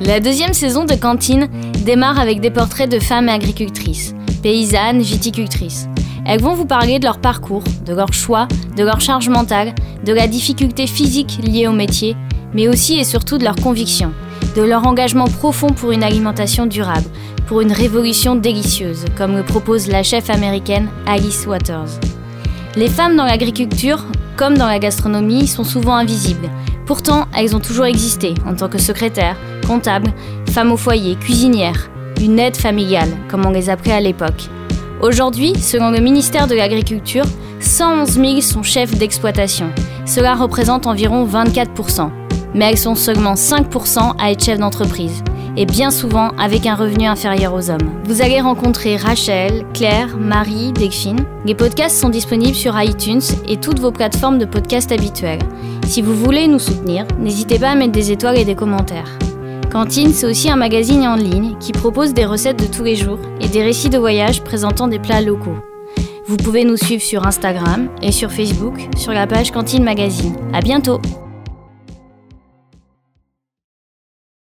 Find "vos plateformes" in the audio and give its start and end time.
53.80-54.38